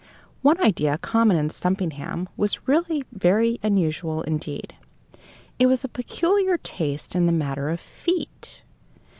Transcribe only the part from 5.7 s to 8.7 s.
a peculiar taste in the matter of feet.